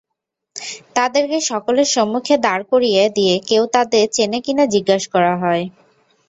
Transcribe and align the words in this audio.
তাদেরকে 0.95 1.37
সকলের 1.49 1.87
সম্মুখে 1.95 2.35
দাঁড় 2.45 2.63
করিয়ে 2.71 3.03
দিয়ে 3.17 3.35
কেউ 3.49 3.63
তাদের 3.75 4.03
চেনে 4.15 4.39
কি-না 4.45 4.65
জিজ্ঞেস 4.73 5.03
করা 5.13 5.33
হয়। 5.43 5.63